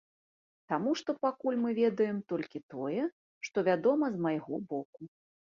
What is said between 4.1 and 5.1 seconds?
з майго боку.